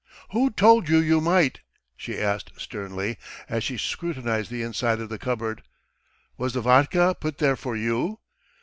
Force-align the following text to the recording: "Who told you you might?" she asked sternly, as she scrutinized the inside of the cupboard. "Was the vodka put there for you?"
"Who 0.31 0.49
told 0.49 0.89
you 0.89 0.97
you 0.97 1.21
might?" 1.21 1.59
she 1.95 2.17
asked 2.19 2.59
sternly, 2.59 3.19
as 3.47 3.63
she 3.63 3.77
scrutinized 3.77 4.49
the 4.49 4.63
inside 4.63 4.99
of 4.99 5.09
the 5.09 5.19
cupboard. 5.19 5.61
"Was 6.39 6.53
the 6.55 6.61
vodka 6.61 7.15
put 7.19 7.37
there 7.37 7.55
for 7.55 7.75
you?" 7.75 8.17